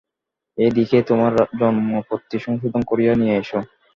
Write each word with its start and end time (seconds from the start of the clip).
এই 0.57 0.71
দেখিয়ে 0.77 1.03
তোমার 1.03 1.31
জন্মপত্রী 1.59 2.37
সংশোধন 2.39 2.81
করিয়ে 2.89 3.13
নিয়ে 3.15 3.35
এসো। 3.41 3.59